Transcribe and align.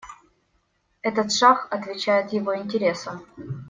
Этот 1.03 1.31
шаг 1.31 1.67
отвечает 1.71 2.33
его 2.33 2.57
интересам. 2.57 3.23